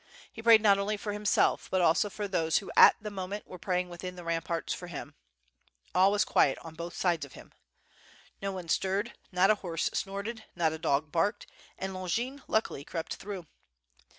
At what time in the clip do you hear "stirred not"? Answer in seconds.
8.67-9.51